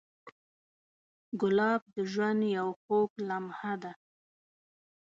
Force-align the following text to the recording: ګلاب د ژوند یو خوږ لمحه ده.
ګلاب 1.41 1.81
د 1.95 1.97
ژوند 2.11 2.41
یو 2.57 2.67
خوږ 2.81 3.09
لمحه 3.27 3.73
ده. 3.81 3.91